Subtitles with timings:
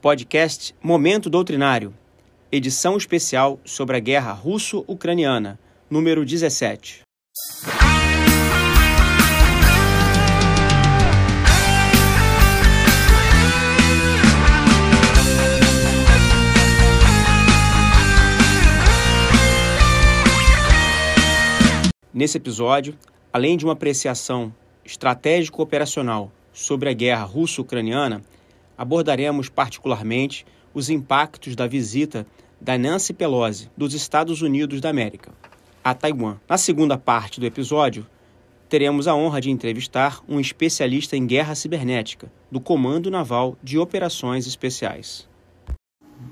[0.00, 1.92] Podcast Momento Doutrinário,
[2.52, 5.58] edição especial sobre a guerra russo-ucraniana,
[5.90, 7.00] número 17.
[22.14, 22.96] Nesse episódio,
[23.32, 24.54] além de uma apreciação
[24.84, 28.22] estratégico-operacional sobre a guerra russo-ucraniana,
[28.78, 32.24] abordaremos particularmente os impactos da visita
[32.60, 35.32] da Nancy Pelosi dos Estados Unidos da América
[35.82, 36.36] a Taiwan.
[36.48, 38.06] Na segunda parte do episódio,
[38.68, 44.46] teremos a honra de entrevistar um especialista em guerra cibernética do Comando Naval de Operações
[44.46, 45.26] Especiais.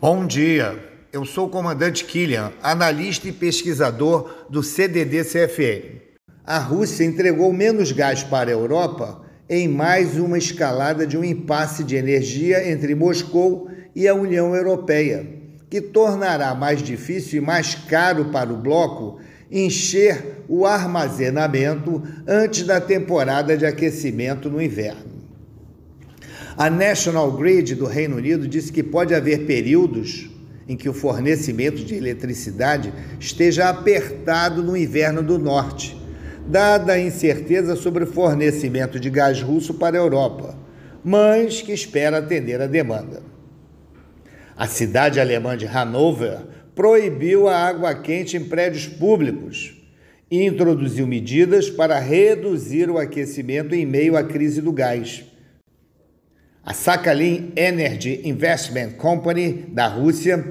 [0.00, 0.92] Bom dia.
[1.12, 6.02] Eu sou o comandante Killian, analista e pesquisador do CDD-CFN.
[6.44, 11.84] A Rússia entregou menos gás para a Europa em mais uma escalada de um impasse
[11.84, 15.26] de energia entre Moscou e a União Europeia,
[15.70, 22.80] que tornará mais difícil e mais caro para o bloco encher o armazenamento antes da
[22.80, 25.16] temporada de aquecimento no inverno.
[26.56, 30.30] A National Grid do Reino Unido disse que pode haver períodos
[30.68, 35.95] em que o fornecimento de eletricidade esteja apertado no inverno do norte,
[36.48, 40.56] dada a incerteza sobre o fornecimento de gás russo para a Europa,
[41.04, 43.22] mas que espera atender a demanda.
[44.56, 46.38] A cidade alemã de Hanover
[46.74, 49.76] proibiu a água quente em prédios públicos
[50.30, 55.24] e introduziu medidas para reduzir o aquecimento em meio à crise do gás
[56.66, 60.44] a Sakhalin Energy Investment Company da Rússia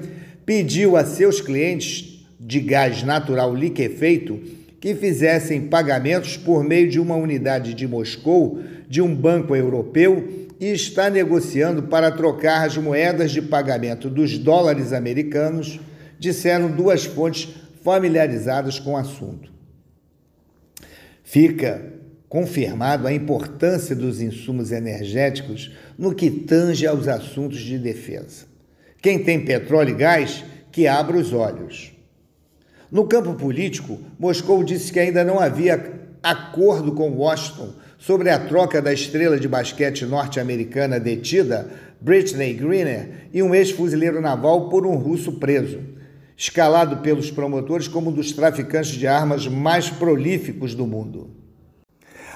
[0.46, 4.40] pediu a seus clientes de gás natural liquefeito
[4.80, 10.66] que fizessem pagamentos por meio de uma unidade de Moscou de um banco europeu e
[10.66, 15.80] está negociando para trocar as moedas de pagamento dos dólares americanos,
[16.18, 17.48] disseram duas fontes
[17.82, 19.50] familiarizadas com o assunto.
[21.22, 21.92] Fica
[22.28, 28.46] confirmado a importância dos insumos energéticos no que tange aos assuntos de defesa.
[29.00, 31.95] Quem tem petróleo e gás, que abra os olhos.
[32.90, 35.92] No campo político, Moscou disse que ainda não havia
[36.22, 41.68] acordo com Washington sobre a troca da estrela de basquete norte-americana detida,
[42.00, 45.80] Britney Greener, e um ex-fuzileiro naval por um russo preso,
[46.36, 51.30] escalado pelos promotores como um dos traficantes de armas mais prolíficos do mundo.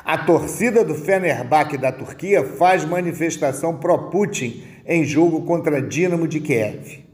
[0.05, 7.09] A torcida do Fenerbahçe da Turquia faz manifestação pró-Putin em jogo contra Dinamo de Kiev.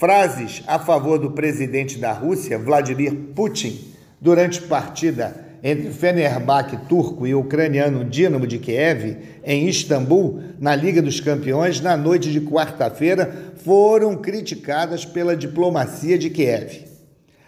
[0.00, 3.78] Frases a favor do presidente da Rússia, Vladimir Putin,
[4.18, 11.02] durante partida entre Fenerbahçe turco e o ucraniano Dinamo de Kiev, em Istambul, na Liga
[11.02, 16.86] dos Campeões, na noite de quarta-feira, foram criticadas pela diplomacia de Kiev.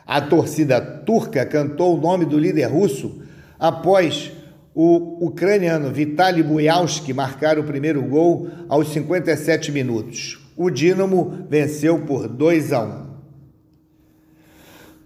[0.06, 3.22] A torcida turca cantou o nome do líder russo
[3.58, 4.30] após
[4.74, 10.41] o ucraniano Vitaly Bujalski marcar o primeiro gol aos 57 minutos.
[10.56, 13.12] O Dinamo venceu por 2 a 1.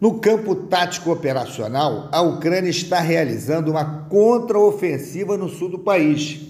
[0.01, 6.41] No campo tático operacional, a Ucrânia está realizando uma contraofensiva no sul do país,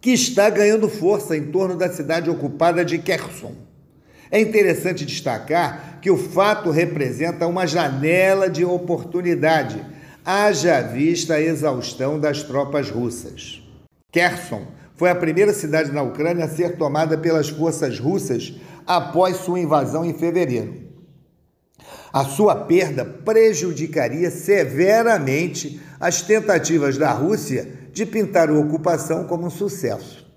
[0.00, 3.54] que está ganhando força em torno da cidade ocupada de Kherson.
[4.30, 9.84] É interessante destacar que o fato representa uma janela de oportunidade
[10.24, 13.62] haja vista a exaustão das tropas russas.
[14.12, 14.66] Kherson
[15.00, 18.52] foi a primeira cidade na Ucrânia a ser tomada pelas forças russas
[18.86, 20.74] após sua invasão em fevereiro.
[22.12, 29.50] A sua perda prejudicaria severamente as tentativas da Rússia de pintar a ocupação como um
[29.50, 30.30] sucesso.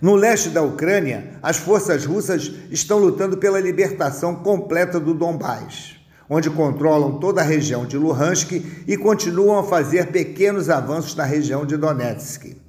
[0.00, 5.96] No leste da Ucrânia, as forças russas estão lutando pela libertação completa do Donbás
[6.28, 8.52] onde controlam toda a região de Luhansk
[8.88, 12.65] e continuam a fazer pequenos avanços na região de Donetsk.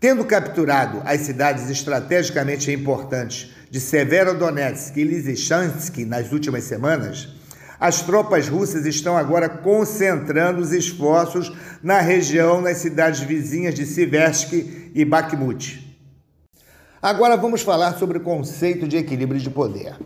[0.00, 7.28] Tendo capturado as cidades estrategicamente importantes de Severodonetsk e Lysychansk nas últimas semanas,
[7.78, 11.52] as tropas russas estão agora concentrando os esforços
[11.82, 15.86] na região nas cidades vizinhas de Siversk e Bakhmut.
[17.02, 19.98] Agora vamos falar sobre o conceito de equilíbrio de poder.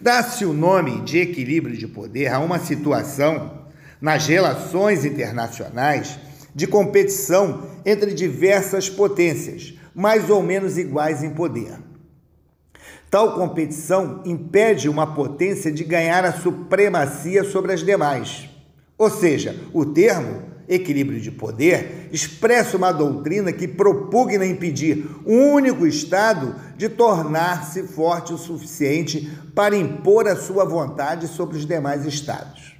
[0.00, 3.66] Dá-se o nome de equilíbrio de poder a uma situação
[4.00, 6.18] nas relações internacionais
[6.56, 11.76] de competição entre diversas potências, mais ou menos iguais em poder.
[13.10, 18.48] Tal competição impede uma potência de ganhar a supremacia sobre as demais.
[18.96, 25.86] Ou seja, o termo equilíbrio de poder, expressa uma doutrina que propugna impedir um único
[25.86, 32.75] Estado de tornar-se forte o suficiente para impor a sua vontade sobre os demais Estados.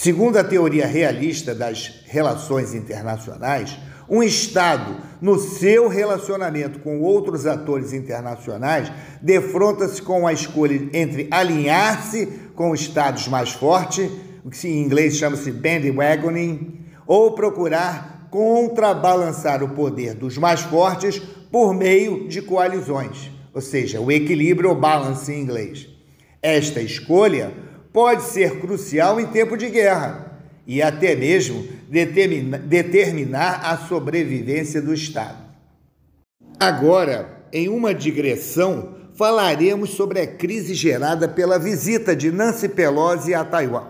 [0.00, 3.76] Segundo a teoria realista das relações internacionais,
[4.08, 12.26] um Estado, no seu relacionamento com outros atores internacionais, defronta-se com a escolha entre alinhar-se
[12.54, 14.08] com Estados mais fortes,
[14.44, 21.18] o que em inglês chama-se bandwagoning, ou procurar contrabalançar o poder dos mais fortes
[21.50, 25.88] por meio de coalizões, ou seja, o equilíbrio ou balance em inglês.
[26.40, 27.52] Esta escolha
[27.98, 31.66] pode ser crucial em tempo de guerra e até mesmo
[32.68, 35.36] determinar a sobrevivência do Estado.
[36.60, 43.44] Agora, em uma digressão, falaremos sobre a crise gerada pela visita de Nancy Pelosi a
[43.44, 43.88] Taiwan.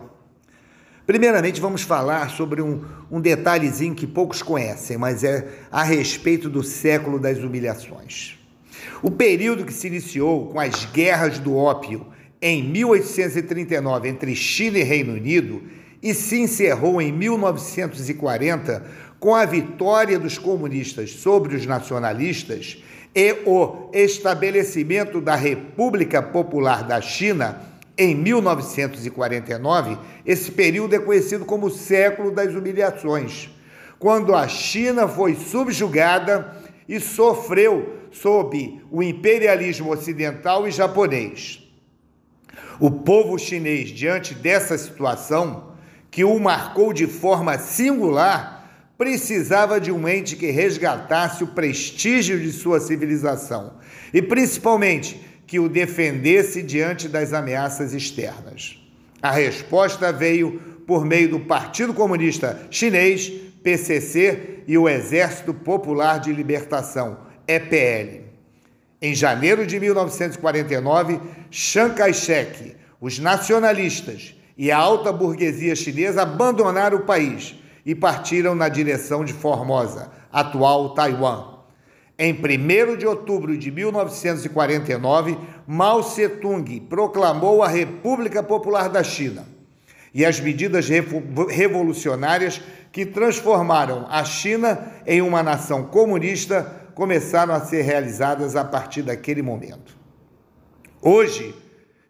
[1.06, 6.62] Primeiramente, vamos falar sobre um, um detalhezinho que poucos conhecem, mas é a respeito do
[6.62, 8.38] século das humilhações.
[9.02, 12.06] O período que se iniciou com as guerras do ópio
[12.40, 15.62] em 1839 entre Chile e Reino Unido
[16.02, 18.84] e se encerrou em 1940
[19.18, 22.82] com a vitória dos comunistas sobre os nacionalistas
[23.14, 31.66] e o estabelecimento da República Popular da China em 1949, esse período é conhecido como
[31.66, 33.50] o século das humilhações,
[33.98, 36.56] quando a China foi subjugada
[36.88, 41.67] e sofreu sob o imperialismo ocidental e japonês.
[42.80, 45.72] O povo chinês, diante dessa situação,
[46.10, 48.58] que o marcou de forma singular,
[48.96, 53.74] precisava de um ente que resgatasse o prestígio de sua civilização
[54.12, 58.78] e, principalmente, que o defendesse diante das ameaças externas.
[59.22, 63.30] A resposta veio por meio do Partido Comunista Chinês,
[63.62, 68.27] PCC, e o Exército Popular de Libertação, EPL.
[69.00, 71.20] Em janeiro de 1949,
[71.52, 77.54] Chiang Kai-shek, os nacionalistas e a alta burguesia chinesa abandonaram o país
[77.86, 81.58] e partiram na direção de Formosa, atual Taiwan.
[82.18, 89.46] Em 1 de outubro de 1949, Mao Tse-tung proclamou a República Popular da China.
[90.12, 90.88] E as medidas
[91.48, 92.60] revolucionárias
[92.90, 99.40] que transformaram a China em uma nação comunista começaram a ser realizadas a partir daquele
[99.40, 99.96] momento.
[101.00, 101.54] Hoje,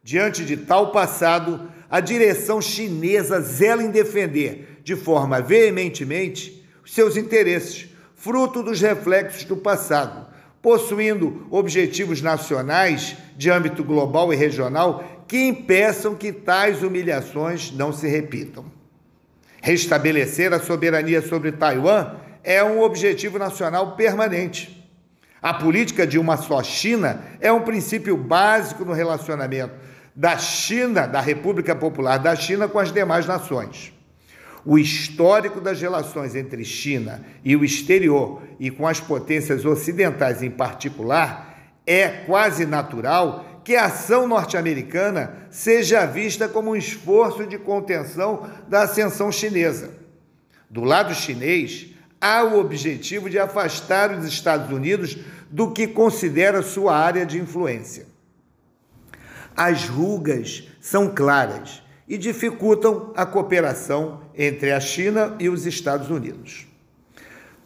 [0.03, 7.91] diante de tal passado, a direção chinesa zela em defender de forma veementemente seus interesses,
[8.17, 10.27] fruto dos reflexos do passado,
[10.63, 18.09] possuindo objetivos nacionais de âmbito global e regional que impeçam que tais humilhações não se
[18.09, 18.65] repitam.
[19.61, 24.78] Restabelecer a soberania sobre Taiwan é um objetivo nacional permanente.
[25.41, 29.75] A política de uma só China é um princípio básico no relacionamento
[30.15, 33.93] da China, da República Popular da China, com as demais nações.
[34.65, 40.51] O histórico das relações entre China e o exterior, e com as potências ocidentais em
[40.51, 41.57] particular,
[41.87, 48.83] é quase natural que a ação norte-americana seja vista como um esforço de contenção da
[48.83, 49.91] ascensão chinesa.
[50.69, 55.17] Do lado chinês, há o objetivo de afastar os Estados Unidos
[55.51, 58.07] do que considera sua área de influência
[59.59, 66.69] as rugas são claras e dificultam a cooperação entre a China e os Estados Unidos.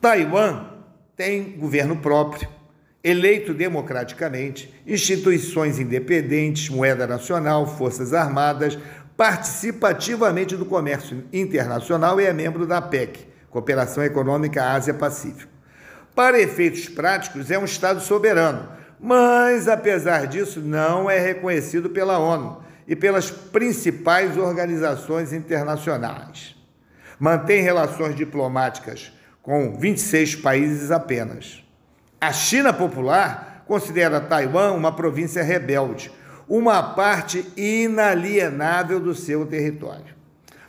[0.01, 0.69] Taiwan
[1.15, 2.49] tem governo próprio,
[3.05, 8.79] eleito democraticamente, instituições independentes, moeda nacional, forças armadas,
[9.15, 15.53] participa ativamente do comércio internacional e é membro da APEC, Cooperação Econômica Ásia-Pacífico.
[16.15, 18.67] Para efeitos práticos, é um Estado soberano,
[18.99, 26.57] mas, apesar disso, não é reconhecido pela ONU e pelas principais organizações internacionais.
[27.19, 31.63] Mantém relações diplomáticas com 26 países apenas.
[32.19, 36.11] A China Popular considera Taiwan uma província rebelde,
[36.49, 40.15] uma parte inalienável do seu território.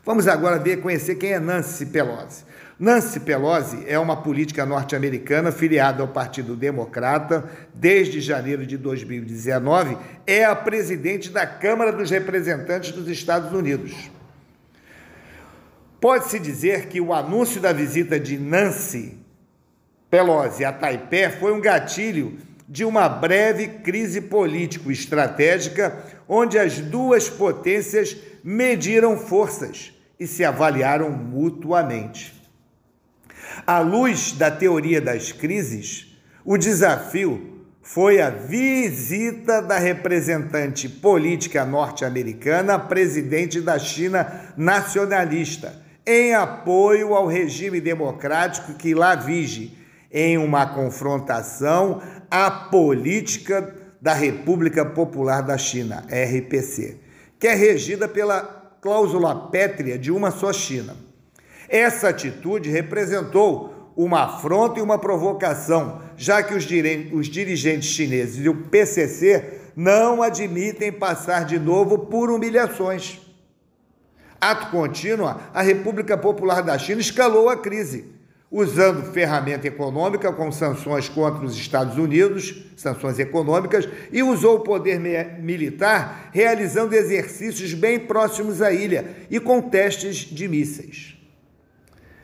[0.06, 2.44] Vamos agora ver conhecer quem é Nancy Pelosi.
[2.80, 10.44] Nancy Pelosi é uma política norte-americana filiada ao Partido Democrata desde janeiro de 2019, é
[10.44, 14.10] a presidente da Câmara dos Representantes dos Estados Unidos.
[16.01, 19.20] Pode-se dizer que o anúncio da visita de Nancy
[20.10, 22.38] Pelosi a Taipei foi um gatilho
[22.68, 25.96] de uma breve crise político-estratégica
[26.27, 32.43] onde as duas potências mediram forças e se avaliaram mutuamente.
[33.65, 36.07] À luz da teoria das crises,
[36.43, 47.13] o desafio foi a visita da representante política norte-americana presidente da China nacionalista, em apoio
[47.13, 49.77] ao regime democrático que lá vige,
[50.12, 57.00] em uma confrontação à política da República Popular da China, RPC,
[57.39, 58.41] que é regida pela
[58.81, 60.95] cláusula pétrea de uma só China.
[61.74, 68.65] Essa atitude representou uma afronta e uma provocação, já que os, dirigentes chineses e o
[68.65, 73.20] PCC não admitem passar de novo por humilhações.
[74.39, 78.06] Ato contínuo, a República Popular da China escalou a crise,
[78.51, 85.00] usando ferramenta econômica com sanções contra os Estados Unidos, sanções econômicas, e usou o poder
[85.39, 91.23] militar realizando exercícios bem próximos à ilha e com testes de mísseis.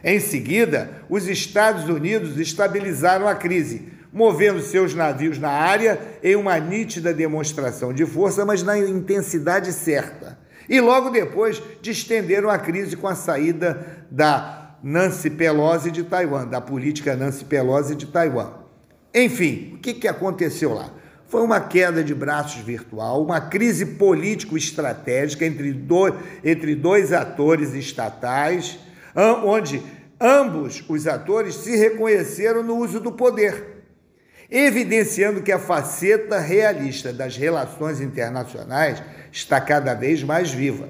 [0.03, 6.57] Em seguida, os Estados Unidos estabilizaram a crise, movendo seus navios na área em uma
[6.57, 10.37] nítida demonstração de força, mas na intensidade certa.
[10.69, 16.61] E logo depois distenderam a crise com a saída da Nancy Pelosi de Taiwan, da
[16.61, 18.53] política Nancy Pelosi de Taiwan.
[19.13, 20.91] Enfim, o que, que aconteceu lá?
[21.27, 26.13] Foi uma queda de braços virtual, uma crise político-estratégica entre, dois,
[26.43, 28.79] entre dois atores estatais,
[29.15, 29.81] onde
[30.19, 33.85] ambos os atores se reconheceram no uso do poder,
[34.49, 39.01] evidenciando que a faceta realista das relações internacionais
[39.31, 40.89] está cada vez mais viva.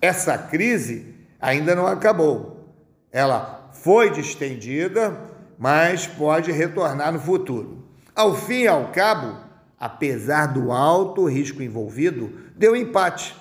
[0.00, 2.74] Essa crise ainda não acabou.
[3.12, 5.18] Ela foi distendida,
[5.58, 7.84] mas pode retornar no futuro.
[8.14, 9.36] Ao fim e ao cabo,
[9.78, 13.36] apesar do alto risco envolvido, deu empate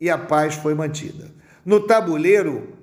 [0.00, 1.30] e a paz foi mantida.
[1.64, 2.79] No tabuleiro,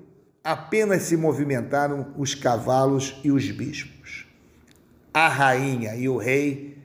[0.48, 4.24] apenas se movimentaram os cavalos e os bispos.
[5.12, 6.78] A rainha e o rei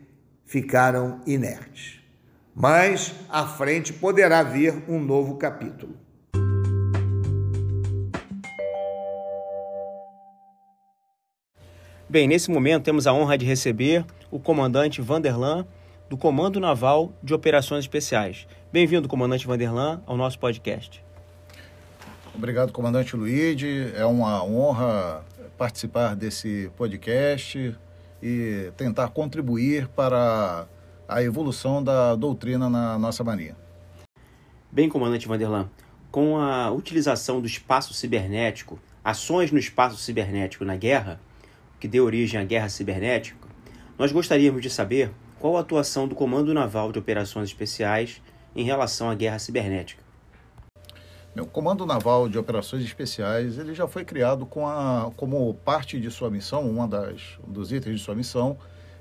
[0.46, 2.02] ficaram inertes.
[2.54, 5.96] Mas à frente poderá vir um novo capítulo.
[12.10, 15.66] Bem, nesse momento temos a honra de receber o comandante Vanderlan,
[16.10, 18.46] do Comando Naval de Operações Especiais.
[18.74, 21.02] Bem-vindo, comandante Vanderlan, ao nosso podcast.
[22.36, 23.92] Obrigado, comandante Luigi.
[23.96, 25.24] É uma honra
[25.58, 27.78] participar desse podcast
[28.22, 30.68] e tentar contribuir para
[31.08, 33.56] a evolução da doutrina na nossa marinha.
[34.72, 35.70] Bem, comandante Vanderlan,
[36.10, 41.22] com a utilização do espaço cibernético, ações no espaço cibernético na guerra,
[41.80, 43.48] que deu origem à guerra cibernética,
[43.98, 48.22] nós gostaríamos de saber qual a atuação do Comando Naval de Operações Especiais
[48.56, 50.03] em relação à guerra cibernética.
[51.36, 56.12] O Comando Naval de Operações Especiais ele já foi criado com a, como parte de
[56.12, 58.56] sua missão, uma das dos itens de sua missão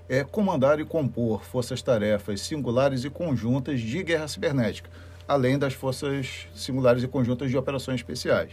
[0.08, 4.88] é comandar e compor forças-tarefas singulares e conjuntas de guerra cibernética,
[5.28, 8.50] além das forças singulares e conjuntas de operações especiais.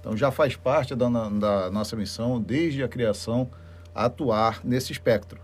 [0.00, 3.50] Então já faz parte da, da nossa missão desde a criação
[3.94, 5.38] atuar nesse espectro.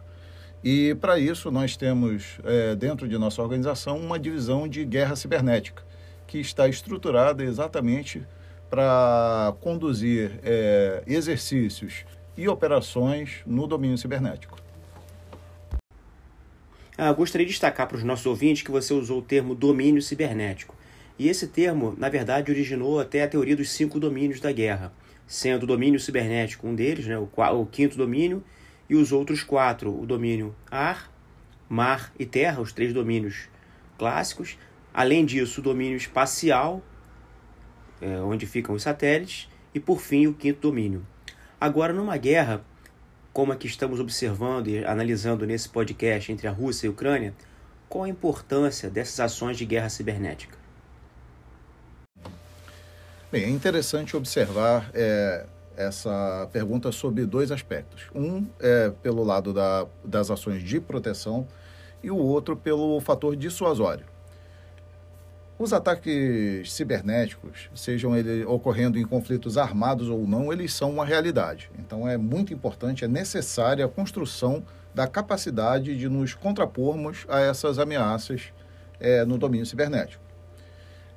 [0.63, 5.83] E para isso nós temos é, dentro de nossa organização uma divisão de guerra cibernética,
[6.27, 8.23] que está estruturada exatamente
[8.71, 12.05] para conduzir é, exercícios
[12.37, 14.59] e operações no domínio cibernético.
[16.97, 20.75] Ah, gostaria de destacar para os nossos ouvintes que você usou o termo domínio cibernético.
[21.19, 24.93] E esse termo, na verdade, originou até a teoria dos cinco domínios da guerra
[25.27, 27.29] sendo o domínio cibernético um deles, né, o,
[27.61, 28.43] o quinto domínio,
[28.89, 31.11] e os outros quatro, o domínio ar,
[31.69, 33.49] mar e terra, os três domínios
[33.97, 34.59] clássicos.
[34.95, 36.81] Além disso, o domínio espacial,
[38.01, 41.05] é, onde ficam os satélites, e por fim o quinto domínio.
[41.61, 42.65] Agora, numa guerra
[43.33, 47.35] como a que estamos observando e analisando nesse podcast entre a Rússia e a Ucrânia,
[47.89, 50.57] qual a importância dessas ações de guerra cibernética?
[53.33, 55.45] Bem, é interessante observar é,
[55.77, 58.05] essa pergunta sobre dois aspectos.
[58.15, 61.49] Um é pelo lado da, das ações de proteção
[62.01, 64.14] e o outro pelo fator dissuasório.
[65.57, 71.71] Os ataques cibernéticos, sejam eles ocorrendo em conflitos armados ou não, eles são uma realidade.
[71.79, 77.79] Então é muito importante, é necessária a construção da capacidade de nos contrapormos a essas
[77.79, 78.53] ameaças
[78.99, 80.23] é, no domínio cibernético.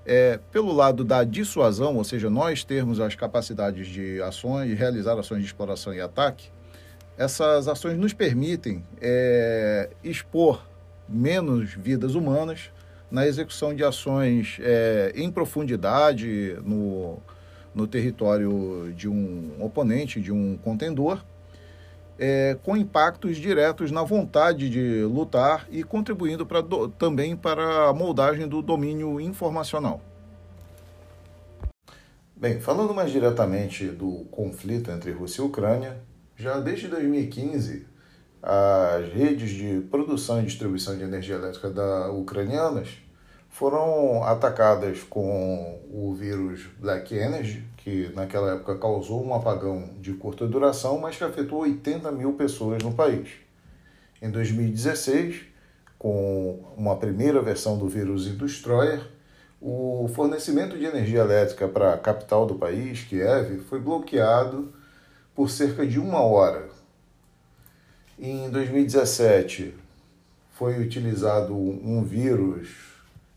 [0.06, 5.17] É, pelo lado da dissuasão, ou seja, nós termos as capacidades de ações, de realizar
[5.17, 6.50] ações de exploração e ataque,
[7.17, 10.63] essas ações nos permitem é, expor
[11.10, 12.72] menos vidas humanas
[13.10, 17.18] na execução de ações é, em profundidade no,
[17.74, 21.24] no território de um oponente, de um contendor,
[22.20, 27.94] é, com impactos diretos na vontade de lutar e contribuindo pra, do, também para a
[27.94, 30.02] moldagem do domínio informacional.
[32.36, 35.98] Bem, falando mais diretamente do conflito entre Rússia e Ucrânia,
[36.36, 37.88] já desde 2015,
[38.50, 42.88] as redes de produção e distribuição de energia elétrica da ucranianas
[43.50, 50.48] foram atacadas com o vírus Black Energy, que naquela época causou um apagão de curta
[50.48, 53.32] duração, mas que afetou 80 mil pessoas no país.
[54.22, 55.42] Em 2016,
[56.00, 59.01] com uma primeira versão do vírus Destroyer,
[59.60, 64.72] o fornecimento de energia elétrica para a capital do país, Kiev, foi bloqueado
[65.36, 66.76] por cerca de uma hora.
[68.20, 69.76] Em 2017,
[70.54, 72.70] foi utilizado um vírus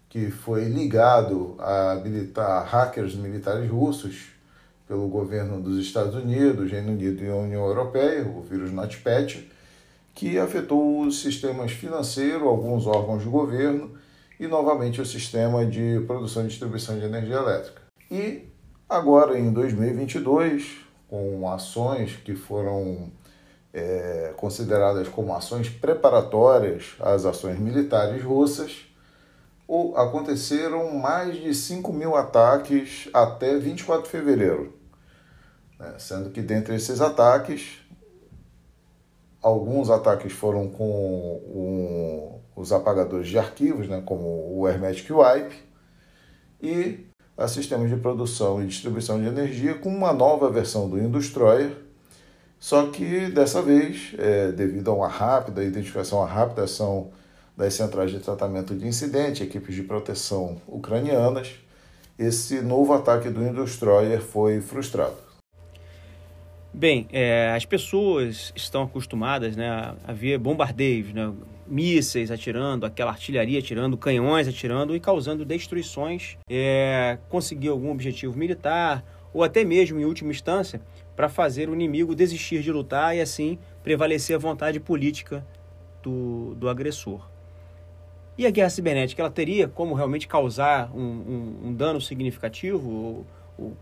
[0.08, 4.30] que foi ligado a militar, hackers militares russos
[4.88, 9.44] pelo governo dos Estados Unidos, Reino Unido e União Europeia, o vírus NotPetya,
[10.14, 13.90] que afetou os sistemas financeiros, alguns órgãos do governo
[14.40, 17.82] e novamente o sistema de produção e distribuição de energia elétrica.
[18.10, 18.48] E
[18.88, 23.10] agora em 2022, com ações que foram
[23.72, 28.86] é, consideradas como ações preparatórias às ações militares russas,
[29.94, 34.80] aconteceram mais de 5 mil ataques até 24 de fevereiro
[35.80, 35.94] né?
[35.98, 37.78] sendo que dentre esses ataques,
[39.42, 44.02] alguns ataques foram com um, os apagadores de arquivos, né?
[44.04, 45.56] como o Hermetic Wipe,
[46.62, 51.74] e a sistemas de produção e distribuição de energia com uma nova versão do Industroyer,
[52.60, 57.10] só que dessa vez, é, devido a uma rápida identificação, a rápida ação
[57.56, 61.54] das centrais de tratamento de incidente, equipes de proteção ucranianas,
[62.18, 65.16] esse novo ataque do Industroyer foi frustrado.
[66.72, 71.32] Bem, é, as pessoas estão acostumadas né, a ver bombardeios, né,
[71.66, 79.02] mísseis atirando, aquela artilharia atirando, canhões atirando e causando destruições, é, conseguir algum objetivo militar
[79.32, 80.80] ou até mesmo, em última instância,
[81.20, 85.46] para fazer o inimigo desistir de lutar e assim prevalecer a vontade política
[86.02, 87.28] do, do agressor.
[88.38, 92.90] E a guerra cibernética, ela teria como realmente causar um, um, um dano significativo?
[92.90, 93.26] Ou,
[93.58, 93.76] ou,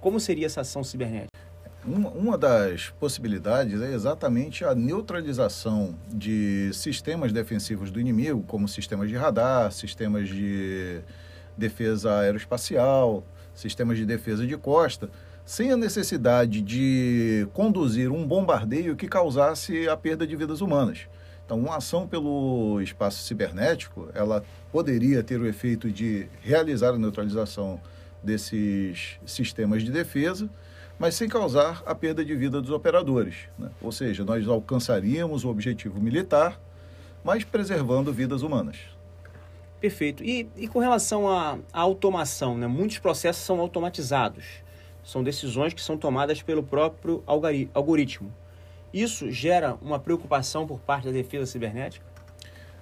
[0.00, 1.36] como seria essa ação cibernética?
[1.84, 9.08] Uma, uma das possibilidades é exatamente a neutralização de sistemas defensivos do inimigo, como sistemas
[9.08, 11.00] de radar, sistemas de
[11.56, 13.24] defesa aeroespacial,
[13.56, 15.10] sistemas de defesa de costa,
[15.50, 21.08] sem a necessidade de conduzir um bombardeio que causasse a perda de vidas humanas.
[21.44, 27.80] Então, uma ação pelo espaço cibernético, ela poderia ter o efeito de realizar a neutralização
[28.22, 30.48] desses sistemas de defesa
[30.96, 33.48] mas sem causar a perda de vida dos operadores.
[33.58, 33.70] Né?
[33.80, 36.60] Ou seja, nós alcançaríamos o objetivo militar,
[37.24, 38.76] mas preservando vidas humanas.
[39.80, 40.22] Perfeito.
[40.22, 42.66] E, e com relação à, automação, né?
[42.66, 44.44] muitos processos são automatizados.
[45.10, 47.20] São decisões que são tomadas pelo próprio
[47.74, 48.32] algoritmo.
[48.94, 52.06] Isso gera uma preocupação por parte da defesa cibernética?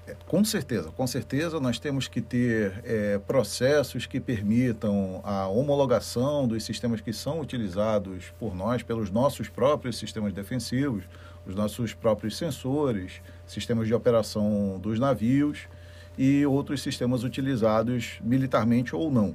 [0.06, 6.46] É, com certeza, com certeza nós temos que ter é, processos que permitam a homologação
[6.46, 11.04] dos sistemas que são utilizados por nós, pelos nossos próprios sistemas defensivos,
[11.46, 15.60] os nossos próprios sensores, sistemas de operação dos navios
[16.18, 19.34] e outros sistemas utilizados militarmente ou não.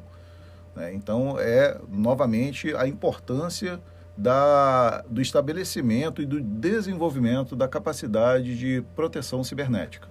[0.75, 0.93] Né?
[0.93, 3.79] Então, é novamente a importância
[4.17, 10.07] da, do estabelecimento e do desenvolvimento da capacidade de proteção cibernética.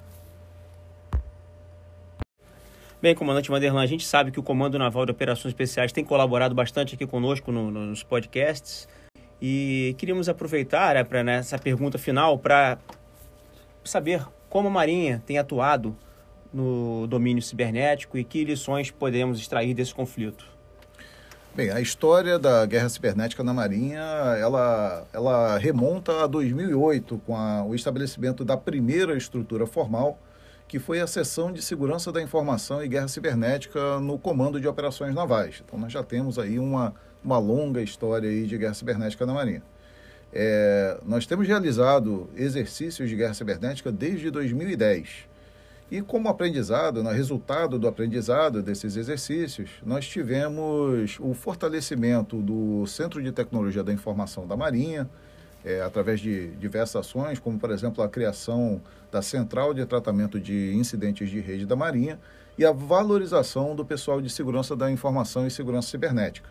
[3.01, 6.55] Bem, comandante Vanderlan, a gente sabe que o Comando Naval de Operações Especiais tem colaborado
[6.55, 8.89] bastante aqui conosco no, no, nos podcasts
[9.41, 12.79] e queríamos aproveitar né, para nessa pergunta final para
[13.83, 15.97] saber como a Marinha tem atuado
[16.53, 20.45] no domínio cibernético e que lições podemos extrair desse conflito.
[21.55, 24.01] Bem, a história da guerra cibernética na Marinha,
[24.41, 30.19] ela, ela remonta a 2008, com a, o estabelecimento da primeira estrutura formal
[30.73, 35.15] que foi a seção de segurança da informação e guerra cibernética no Comando de Operações
[35.15, 35.63] Navais.
[35.63, 39.63] Então nós já temos aí uma, uma longa história aí de guerra cibernética na Marinha.
[40.33, 45.29] É, nós temos realizado exercícios de guerra cibernética desde 2010.
[45.93, 52.87] E como aprendizado, no né, resultado do aprendizado desses exercícios, nós tivemos o fortalecimento do
[52.87, 55.07] Centro de Tecnologia da Informação da Marinha,
[55.63, 60.75] é, através de diversas ações, como, por exemplo, a criação da Central de Tratamento de
[60.75, 62.19] Incidentes de Rede da Marinha
[62.57, 66.49] e a valorização do pessoal de segurança da informação e segurança cibernética.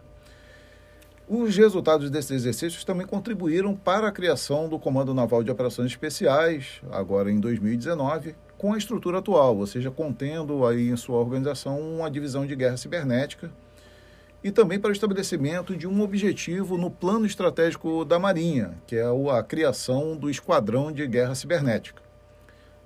[1.27, 6.80] Os resultados desses exercícios também contribuíram para a criação do Comando Naval de Operações Especiais,
[6.91, 12.12] agora em 2019, com a estrutura atual, ou seja, contendo aí em sua organização uma
[12.12, 13.50] divisão de guerra cibernética
[14.43, 19.04] e também para o estabelecimento de um objetivo no plano estratégico da Marinha, que é
[19.36, 22.04] a criação do Esquadrão de Guerra Cibernética.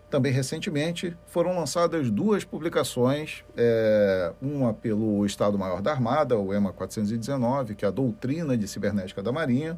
[0.09, 7.75] Também recentemente foram lançadas duas publicações, é, uma pelo Estado-Maior da Armada, o EMA 419,
[7.75, 9.77] que é a Doutrina de Cibernética da Marinha,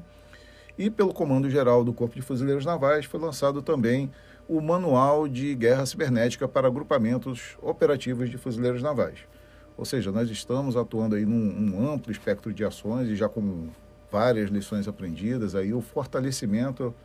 [0.77, 4.11] e pelo Comando Geral do Corpo de Fuzileiros Navais foi lançado também
[4.47, 9.19] o Manual de Guerra Cibernética para Agrupamentos Operativos de Fuzileiros Navais.
[9.77, 13.67] Ou seja, nós estamos atuando aí num, amplo espectro de ações e já com
[14.11, 16.95] várias lições aprendidas, aí o fortalecimento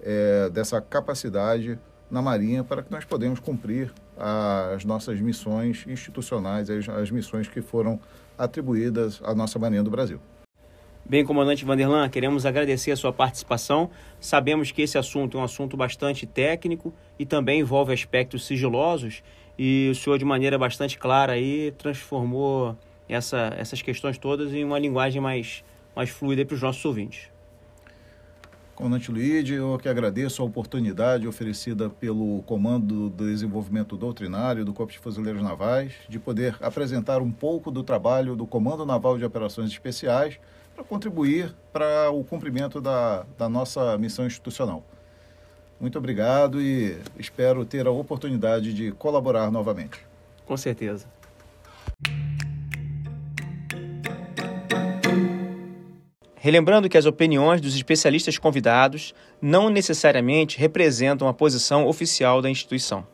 [0.00, 1.78] é, dessa capacidade
[2.10, 7.60] na Marinha para que nós podemos cumprir as nossas missões institucionais, as, as missões que
[7.60, 8.00] foram
[8.38, 10.18] atribuídas à nossa Marinha do Brasil.
[11.08, 13.90] Bem, comandante Vanderlan, queremos agradecer a sua participação.
[14.18, 19.22] Sabemos que esse assunto é um assunto bastante técnico e também envolve aspectos sigilosos
[19.56, 22.76] e o senhor, de maneira bastante clara, aí, transformou
[23.08, 25.62] essa, essas questões todas em uma linguagem mais,
[25.94, 27.30] mais fluida para os nossos ouvintes.
[28.74, 34.92] Comandante Luíde, eu que agradeço a oportunidade oferecida pelo Comando do Desenvolvimento Doutrinário do Corpo
[34.92, 39.70] de Fuzileiros Navais de poder apresentar um pouco do trabalho do Comando Naval de Operações
[39.70, 40.40] Especiais
[40.76, 44.84] para contribuir para o cumprimento da, da nossa missão institucional.
[45.80, 49.98] Muito obrigado e espero ter a oportunidade de colaborar novamente.
[50.44, 51.06] Com certeza.
[56.34, 63.04] Relembrando que as opiniões dos especialistas convidados não necessariamente representam a posição oficial da instituição.